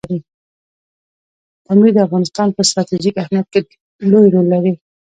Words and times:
پامیر 1.65 1.91
د 1.93 1.97
افغانستان 2.07 2.47
په 2.55 2.61
ستراتیژیک 2.69 3.15
اهمیت 3.19 3.47
کې 3.53 3.59
لوی 4.11 4.27
رول 4.33 4.45
لري. 4.53 4.73